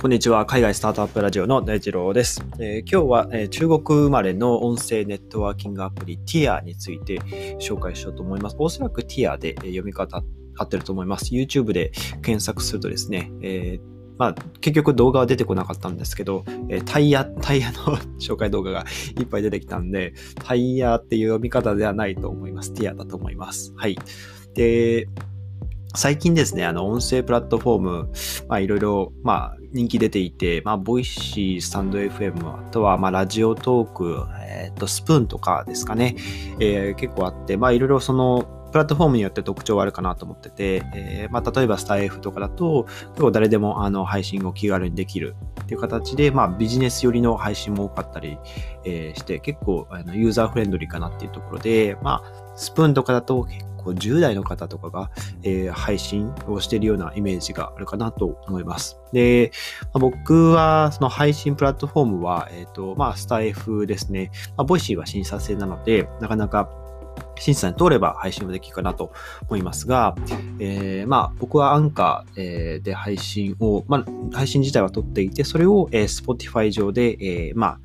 [0.00, 0.46] こんにちは。
[0.46, 2.40] 海外スタートアップラジオの大二郎です。
[2.60, 7.18] えー、今日は、えー、中国生まれの音声ネットワーキングアプリ TIA について
[7.58, 8.54] 紹介しようと思います。
[8.60, 10.22] おそらく TIA で、えー、読み方
[10.56, 11.34] 合ってると思います。
[11.34, 11.90] YouTube で
[12.22, 18.84] 検索するとですね、えーまあ、結局動画は出てこなかったんですけど、えー、タイヤ、タイヤの 紹介動画が
[19.18, 22.72] いっぱい出てきたんで、タイヤっていう読み方ではないと思います。
[22.72, 23.72] ティアだと思います。
[23.74, 23.98] はい。
[24.54, 25.08] で、
[25.94, 28.12] 最近ですね、あの、音声プラットフォーム、
[28.46, 36.16] まあ、いろいろ、まあ、人気出ていて、まあ、 Voicy、stand FM、あとは、まあ、 Radiotalk、えっ、ー、と、スプーンとかですかね、
[36.60, 48.38] えー、結構あって、まあ、いろいろその、プラットフォームによって特徴はあるかなと思ってて、えー、まあ、例えばスタエフとかだと、結構誰でもあの配信を気軽にできるっていう形で、まあ、ビジネス寄りの配信も多かったり、
[48.84, 55.10] えー、して、結構あのユーザーフレンドリーかなっていうところで、まあ、スプーンとかだと結構10代の方とかが、
[55.42, 58.98] えー、配信をしているようなイメージがあるかなと思います。
[59.12, 59.52] で、
[59.84, 64.30] まあ、僕はその配信プラットフォームは、えっ、ー、と、まあ、スタエフですね。
[64.56, 66.68] まあ、 Voicy は審査制なので、なかなか
[67.38, 69.12] 審査に通れば配信はできるかなと
[69.48, 70.14] 思いますが、
[70.58, 77.80] えー、まあ僕はアンカーで配信を、まあ配信自体は撮っていて、それを Spotify 上で、えー、まあ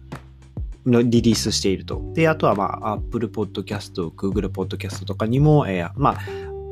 [0.86, 2.02] リリースしていると。
[2.14, 6.18] で、あとは、まあ、Apple Podcast、Google Podcast とかにも、えー、まあ、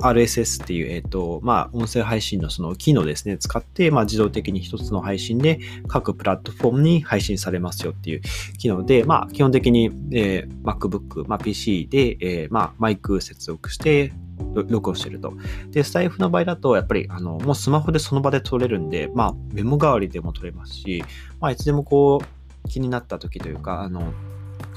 [0.02, 8.22] RSS っていう、えっ、ー、と、まあ、音声配信のその機能ですね、使って、まあ、自動的に一つの配信で各プラットフォームに配信されますよっていう
[8.58, 14.12] 機能で、まあ、基本的に、えー、MacBook、まあ、PC で、えー、まあ、マイク接続して、
[14.54, 15.34] 録音してると。
[15.70, 21.04] で、スタイフの場合だと、やっぱり、あの、もうスマホでその場で撮れるんで、まあ、メモ代わりでも撮れますし、
[21.40, 24.14] まあ、いつでもこう、気になった時というか、あの、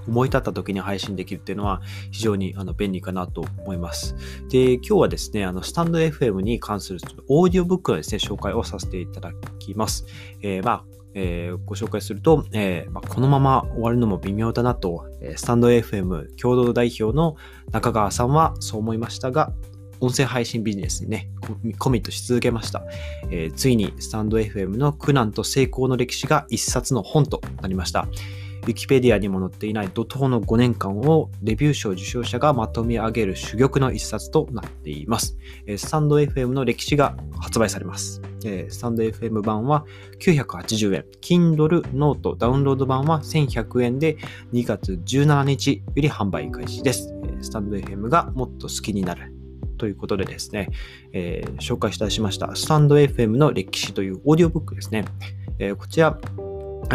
[0.06, 4.14] 思い立った時に配信できるっていうのは非常にあの便利かなと思います。
[4.50, 10.06] で、今日はですね、あの、スタンド FM に関するオーディオブックのですね、紹介をさせていただきます。
[10.42, 17.36] えー、まあ、えー、ご紹介すると、えーまあ、このまま終わるのも微妙だなと、えー、スタンド FM 共同代表の
[17.70, 19.52] 中川さんはそう思いましたが、
[20.04, 21.30] 音声配信ビジネスにね、
[21.78, 22.82] コミットし続けました。
[23.30, 28.06] えー、ついにスタンド FM の苦難と成功の歴史が一冊の本となりました。
[28.64, 35.36] ウィキペディアにも載っていない怒涛の5年間をレビュー賞受賞者がまとめ上げる珠玉の一冊となっています。
[35.76, 38.22] スタンド FM の歴史が発売されます。
[38.68, 39.84] スタンド FM 版は
[40.18, 44.16] 980円、Kindle ノートダウンロード版は1100円で
[44.52, 47.14] 2月17日より販売開始です。
[47.42, 49.33] スタンド FM がもっと好きになる
[49.84, 50.70] ということでですね、
[51.12, 55.04] えー、紹介いたしました、スタンド FM の歴史というオーディオブックですね。
[55.58, 56.18] えー、こちら、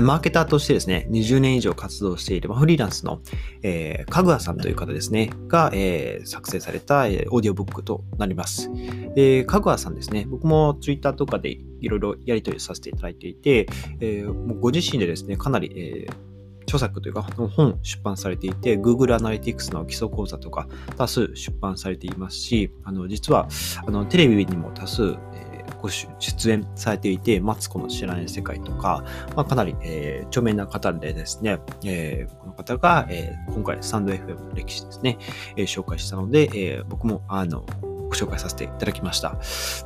[0.01, 3.21] マーケターとしてですね、20年以上活動している、フリーランスの、
[3.61, 8.71] えー、かぐわさんという方ですね、が、えー、作成された、え、オーディオブックとなります。
[9.13, 13.67] で、かぐわさんですね、僕もツイッターとかでいろいろやり取りさせていただいていて、
[13.99, 16.28] えー、もうご自身でですね、かなり、えー
[16.69, 23.47] 著作というか本出版されていて、Google Analytics の基礎講座とか多数出版されていますし、あの実は
[23.85, 29.03] あのテレビにも多数、えー、ご出演されていて、マツコの知らない世界とか、
[29.35, 35.17] まあ、かなり、えー、著名な方でですね、えー、この方が、えー、今回スタンド FM の歴史ですね、
[35.55, 39.37] えー、紹介したので、えー、僕もあのご紹介させていただきました。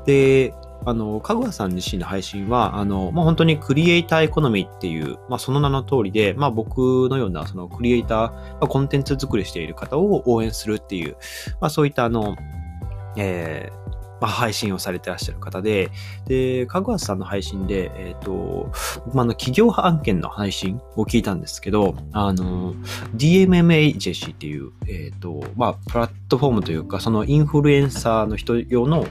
[0.05, 0.53] で、
[0.85, 11.15] あの、かぐわさん自身の配信は、あの、まあ、本当にクリエイターエコノミーっていう、まあ、その名の通りで、まあ、僕のような、そのクリエイター、まあ、コンテンツ作りしている方を応援するっていう、
[11.61, 12.35] まあ、そういった、あの、
[13.15, 13.83] えー、
[14.23, 15.91] まあ、配信をされてらっしゃる方で、
[16.27, 18.71] で、かぐわさんの配信で、えっ、ー、と、
[19.13, 22.73] まあ、の企業案件の配信を聞いたんですけど、あの、
[23.17, 29.05] DMM エージェシーっていう、えっ、ー、と、まあ、プラットフォームというか、そのインフルエンサーの人用の、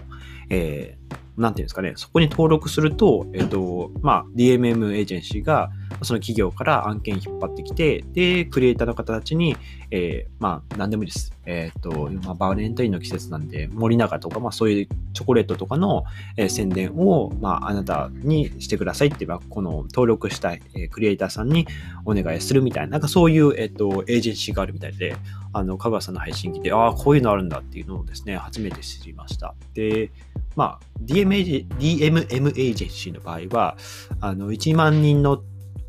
[0.48, 5.70] えー、なんていうんですかね、そこに登録すると、えっ、と、まあ、DMM エージェンシーが、
[6.02, 9.56] その企業から案件引っ張ってきて、で、クリエイターの方たちに、
[9.90, 11.32] えー、まあ、何でもいいです。
[11.44, 16.04] えっ、ー、と、まあ、バレンタインの季節なんで、森永とか、まあ、そういうチョコレートとかの、
[16.36, 21.66] えー、宣伝を、まあ、あなたにしてくださいっていう、この登録したい、えー、クリエイターさんに
[22.04, 25.16] お願いするみたいな、なんかそういう、えっ、と、エージェンシーがあるみたいで、
[25.52, 29.54] あの、香川さんの配信聞いて、ああ、こういうのあるんだっていうのをですね、初めて知りました。
[29.74, 30.10] で、
[30.56, 33.76] まあ、DMM エージェンシーの場合は、
[34.20, 35.42] あの、1万人の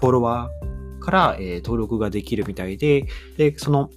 [0.04, 3.06] フォロワーから、え、登録ができるみたいで、
[3.38, 3.90] で、その、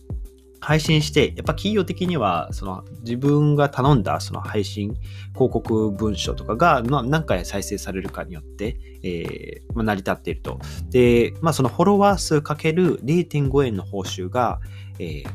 [0.61, 4.94] 配信して、やっぱ企業的には、その自分が頼んだその配信、
[5.35, 10.61] 広告文書とかが、ま、何回再生されるかによって、えーま、成り立っていると。
[10.91, 14.61] で、まあそのフォロワー数かける0.5円の報酬が、
[15.00, 15.26] えー、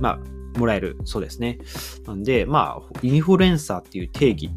[0.00, 0.18] ま
[0.54, 1.58] あもらえるそうですね。
[2.06, 4.50] なんで、まあ、インフルエンサーっていう定義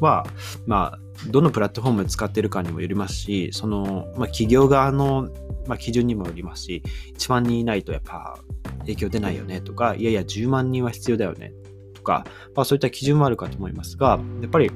[0.00, 0.26] は、
[0.66, 5.28] まあ、どのプラットフォームを使ってるかにもよりますし、その、まあ、企業側の、
[5.66, 6.82] まあ、基準にもよりますし、
[7.16, 8.38] 1万人いないとやっぱ
[8.80, 11.52] 影響出ないよねとか、いやいや10万人は必要だよね
[11.94, 12.24] とか、
[12.54, 14.70] まあ、そういった基準もあるかと思いますが、やっぱり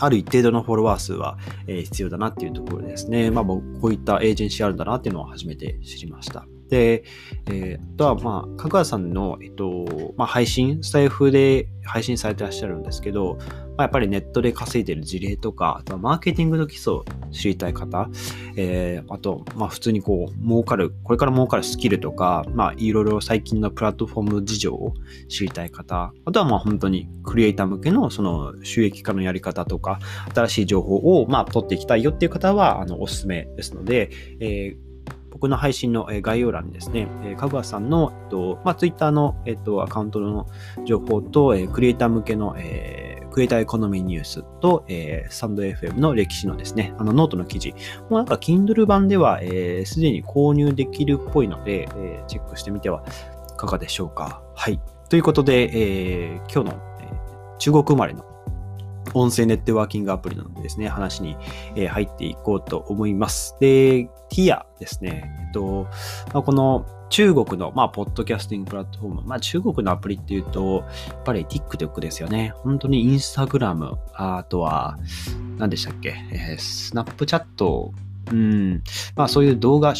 [0.00, 3.30] ある一定度のフォロワー数は、え必要だなっていうところですね。
[3.30, 6.46] まあ、こういったエージェンシーあるんだなっていうのを初めて知りました。
[6.68, 7.04] で、
[7.46, 13.38] えー、あとは、まあ、かぐわさんの、えっと、まあ、配信、スタイフで配信されてらっしゃるんですけど、
[13.78, 18.10] まあ、やっぱりネットで稼いでる事例とか、あとはマーケティングの基礎を知りたい方、
[18.56, 24.94] えー、あと、まあ、普通にこう、儲かる、これから儲かるスキルとか、まあ、いろいろ最近のプラットフォーム事情を
[25.28, 30.00] 知りたい方、あとはまあ、本当にクリエイター向けのその収益化のやり方とか、
[30.34, 34.10] 新しい情報を、まあ、取っていきたいよっていう方は、あの、おすすめですので、
[34.40, 34.87] えー
[35.38, 37.06] 僕の配信の概要欄にですね、
[37.38, 40.48] かぐわさんの、えっとまあ、Twitter の、えっと、アカウントの
[40.84, 47.76] 情報と、えクリエイター向けの、えー、クリエイターエコノミーニュースと、えー、 stand FM の歴史のですね、あのノートの記事、も
[48.10, 53.04] うなんか Kindle 版ではすで、えー、に購入できるっぽいので、え、チェックしてみては
[53.54, 54.42] いかがでしょうか。
[54.56, 54.80] はい。
[55.08, 57.08] ということで、え、今日の、え、
[57.58, 58.27] 中国生まれの
[59.14, 61.36] 音声ネットワーキングアプリなのでですね、話に、
[61.76, 63.56] え入っていこうと思います。
[63.60, 65.32] で、 Tiya ですね。
[65.46, 65.86] えっと、
[66.32, 69.22] まあ、この中国の、まあ、ポッドキャスティングプラットフォーム。
[69.22, 72.52] まあ、中国のアプリっていうと、やっぱり TikTok ですよね。
[72.56, 74.98] 本当にインスタグラム、あとは、
[75.56, 77.92] 何でしたっけ、えー、スナップチャット
[78.30, 78.82] うん。
[79.16, 79.94] まあそういう動画、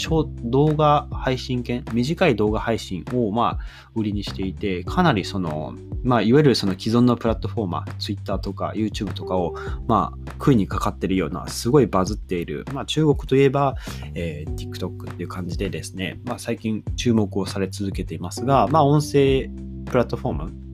[0.45, 9.55] 動画配信券、短い動画配信をまあ売りにしていて、かなりその、まあいわゆるその既存のプラットフォーマー、Twitter とか YouTube とかを
[9.87, 13.77] まあ食いにかかってるような、すごいバズっている、まあ中国といえば、
[14.15, 19.51] えー、TikTok っていう感じでですね、まあ最近注目をされ続けていますが、まあ音声
[19.87, 20.68] プラットフォーム、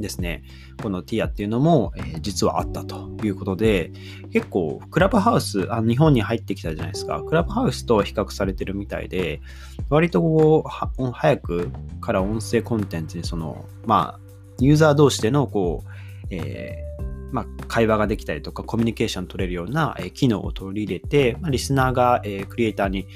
[0.00, 0.42] ですね、
[0.82, 3.92] このティアっていうのも、えー、実はあったということで、
[4.32, 7.22] 結構クラブハウスあ、日本に入ってきたじゃないですか。
[7.22, 9.40] クラブハウスと比較されてるみたいで、
[9.88, 11.70] 割とこう、早く
[12.00, 14.20] から音声コンテンツにその、まあ、
[14.58, 15.88] ユーザー同士でのこう、
[16.30, 23.06] えーまあ、会話ができたりとかコミュニケーション取れるような、え、機能を取り入れて、まあ、リスナーが、え、クリエイターに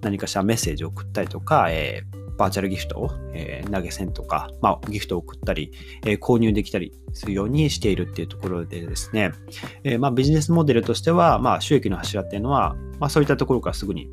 [0.00, 5.72] 何かしらメッセージを送ったりとか、えーバーチャルギフトを、えー、投げ銭とか、まあ、ギフトを送ったり、
[6.04, 9.32] えー、購入できたりするようにしているっていうところでですね、
[9.84, 14.10] えー、まあ、ビジネスモデルとしては、まあ、収益の柱っていうのは、まあ、そういったところからすぐに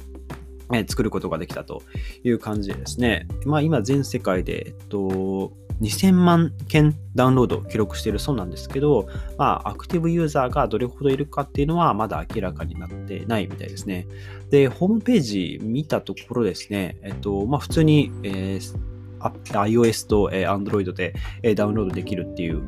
[0.87, 1.83] 作ることができたと
[2.23, 5.51] いう感じでですね、まあ、今全世界で、えっと、
[5.81, 9.07] 2000万件ダウンロードを記録しているそうなんですけど、
[9.37, 14.07] まあ、アクティブユーザーがどれほどいるかっていうのはまだ明らかになってないみたいですね。
[14.49, 18.91] で、ホームページ見たところですね、えっと、まあ、普通に、えー
[19.21, 21.13] iOS と Android で
[21.53, 22.63] ダウンロードできるっていう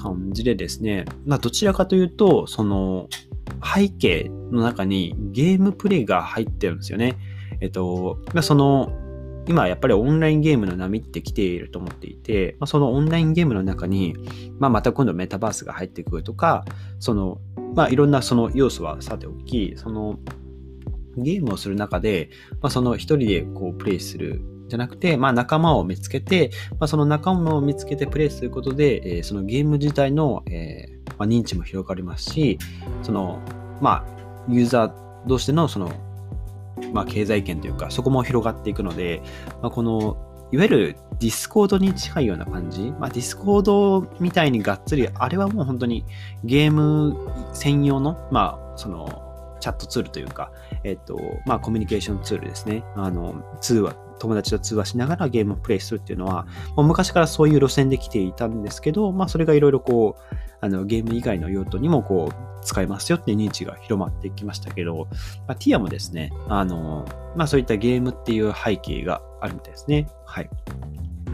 [0.00, 3.08] 感じでですね、まあ、どちらかというと、その
[3.64, 7.18] 背景の中にゲームプレイが入ってるんですよね。
[7.60, 8.92] えっと、その
[9.48, 14.14] 今やっぱりオンラインゲームの波って来ていると思っていて、まあ、そのオンラインゲームの中に、
[14.58, 16.64] まあ、また今度メタバースが入ってくるとか、
[17.00, 17.40] その、
[17.74, 20.18] まあ、いろんなその要素はさておき、その
[21.16, 22.30] ゲームをする中で、
[22.60, 32.58] まあ、その一人でこうプレイするじゃなくて、まあ、仲間を見つけて、まあ、その仲間を見つけてプレイすることで、えー、そのゲーム自体の、えーまあ、認知も広がりますし、
[33.02, 33.40] その、
[33.80, 34.18] まあ、
[34.48, 35.90] ユーザー同士でのその
[36.92, 39.22] まあ、経済圏というか、そこも広がっていくので、
[39.62, 40.16] まあ、この、
[40.50, 46.04] いわゆる Discord に近いような感じ、まあ、 Discord みたいにがっつり、あれはもう本当に
[46.44, 47.16] ゲーム
[47.52, 49.24] 専用の、まあ、その、
[49.60, 50.52] チャットツールというか、
[50.84, 52.84] えっと、まあ、コミュニケーションツールですね。
[52.94, 56.46] あの、通話、友達と通話しながらゲームをプレイするっていうのは、
[56.76, 65.08] もう昔からそういう路線で来ていたんですけど、まあ、それがいろいろこう、あの、ゲーム以外の用途にもこう、使えますよって認知が広まってきましたけど、
[65.46, 67.06] まあ、ティアもですね、あの、
[67.36, 70.08] まあそういったゲームっていう背景があるみたいですね。
[70.26, 70.50] はい。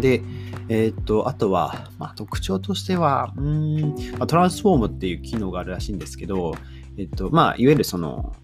[0.00, 0.22] で、
[0.68, 6.54] えー、っと、あとは、まあ、特徴としては、うん、ま、トランスフォームっていう機能があるらしいんですけど、
[6.98, 8.34] えっと、まあ、いわゆるその、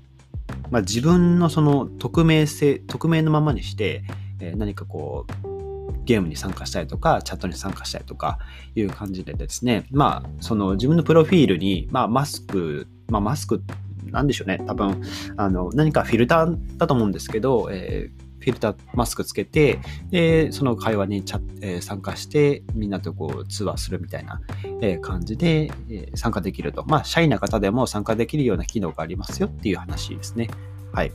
[0.71, 4.05] まあ、自分のその匿名性、匿名のままにして、
[4.41, 8.39] え、何かこう、ゲームに参加したりとか、チャットに参加したりとか
[8.75, 13.63] いう感じでですね、まあ、その自分のプロフィールに、まあ、マスク、まあ、マスク、
[14.07, 15.03] なんでしょうね、多分、
[15.37, 19.79] あの、何かフィルターだと思うんですけど、えーフィルター、マスクつけて、
[20.11, 24.41] で、その会話にチャ、えー、参加して、みんなとこう通話するみたいな、
[24.81, 26.85] えー、感じで、えー、参加できると。
[26.87, 30.49] まあ、シャイな方でも参加できるような機能がありますよっていう話ですね。
[30.93, 31.13] はい。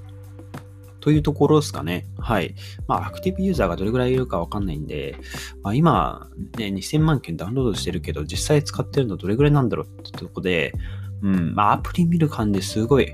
[1.05, 2.07] というところですかね。
[2.17, 2.55] はい。
[2.87, 5.15] まあ、アクティブユーザーがどれぐらいいるかわかんないんで、
[5.61, 10.73] まあ、今、ね、2000万件ダウンロードしてるけど、実際使ってるのどれぐらいなんだろうってとこで、
[11.21, 13.13] うん、まあ、アプリ見る感じすごい、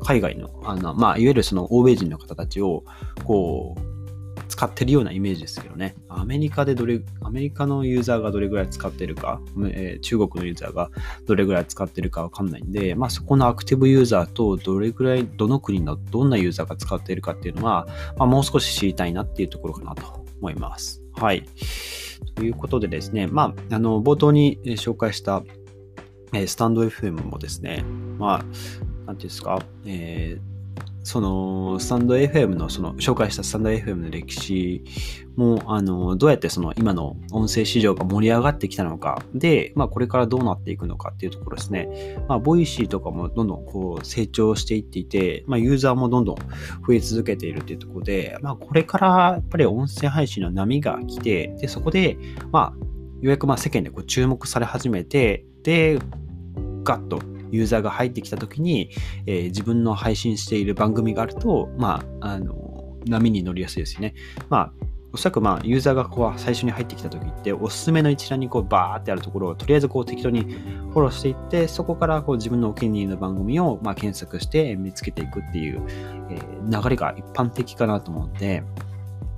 [0.00, 2.84] 海外の、あの、まあ、いわゆるその欧米人の方たちを、
[3.22, 3.97] こう、
[4.48, 5.94] 使ってるようなイメージですけどね。
[6.08, 9.40] アメリカでどれ、アメリカのユーザーがどれぐらい使ってるか、
[9.70, 10.90] えー、中国のユーザーが
[11.26, 17.86] どれぐらい使ってるかわかんないんで、まあそこのアクティブユーザーとどれぐらい、どの国のどんなユーザーが使っているかっていうのは、
[18.16, 21.02] まあ、もう少し知りたいなっていうところかなと思います。
[21.14, 21.44] はい。
[22.34, 25.42] ということでですね、まあ、あの、冒頭に紹介した、
[26.32, 27.84] えスタンド FM もですね、
[28.18, 28.38] まあ、
[29.06, 30.57] なんていうんですか、えー
[31.08, 34.84] そのスタンド FM のその紹介したスタンド FM の歴史
[35.36, 42.18] もあのどうやってその今の音声市場が盛り上がってきたのかで、まあ、これからどうなっていくのかっていうところですね。
[42.28, 46.36] まあ、 Voicy とかもどんどんこう成長していっていて、まあ、ユーザーもどんどん
[46.86, 52.18] 増え続けているっていうところで、まあ、これからやっぱり音声配信の波が来て、でそこで、
[52.52, 52.84] まあ、よ
[53.22, 55.98] うやくまあ世間でこう注目され始めて、で、
[56.84, 58.90] ガッとユーザーが入ってきた時に、
[59.26, 64.14] えー、自分の配信している番組があると、まあ、あの、波に乗りやすいですよね。
[64.48, 64.72] まあ、
[65.12, 75.82] おそらくまあユーザーがこう最初に入ってきた時っておすすめの一覧にこうバーってあるところをとりあえずこう適当にフォローしていってそこからこう自分のお気に入りの番組をまあ検索して見つけていくっていう、
[76.30, 78.62] えー、流れが一般的かなと思うので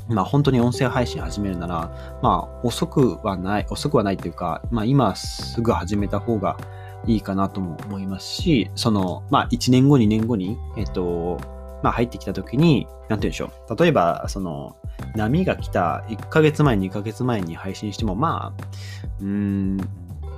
[0.09, 6.57] まあ本当に音声配信始めるならまあ遅くはない遅くはないというかまあ今すぐ始めた方が
[7.07, 11.39] いいかなとも思いますし、その、まあ、1年後、2年後に、えっと、
[11.83, 13.77] まあ、入ってきた時に、なんて言うんでしょう。
[13.77, 14.77] 例えば、その、
[15.17, 18.65] 波が来た1ヶ月前、2ヶ月前に配信しても、まあ、
[19.21, 19.77] うーん、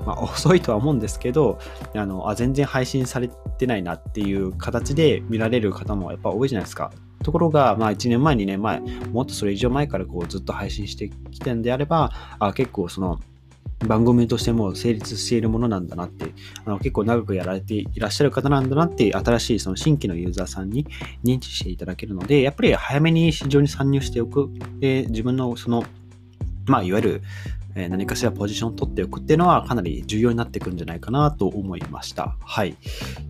[0.06, 1.58] まあ、 遅いとは思うんですけど、
[1.94, 3.28] あの、あ、全然配信され
[3.58, 6.92] てないなっていう形で見られる方もやっぱ多いじゃないですか。
[7.22, 8.80] ところが、まあ、1年前、2年前、
[9.12, 13.20] もっとそれ以上前からこうずっと配信してきてんであれば、あ結構その、
[13.86, 16.32] 番組としても成立しているものなんだなって、
[16.64, 20.86] あの結構長くやられていらっしゃる方なんだなって、新しいその新規のユーザーさんに
[21.24, 25.84] 認知していただけるので、やっぱり早めに市場に参入しておく、で自分のその、
[26.66, 27.22] まあ、いわゆる
[27.74, 32.36] え何かしらポジションを取っておくっていうのはかなり重要になってくるんじゃないかなと思いました。
[32.40, 32.76] はい。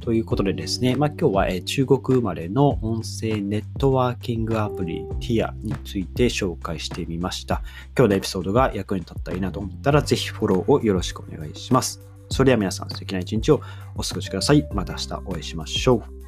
[0.00, 7.62] ということでですね、まあ、今日は、え中国生まれの音声ネットワーキングアプリ TIA について紹介してみました。
[7.96, 12.00] 今日のエピソードが役に立ったらいいなと思ったら、ぜひフォローをよろしくお願いします。
[12.28, 13.61] それでは皆さん素敵な一日を
[13.94, 14.66] お過ごしください。
[14.72, 16.22] また明日お会いしましょう。